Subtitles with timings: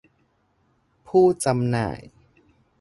[1.07, 1.99] ผู้จำหน่าย